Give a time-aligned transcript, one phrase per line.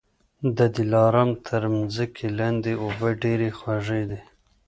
[0.57, 4.19] د دلارام تر مځکې لاندي اوبه ډېري خوږې دي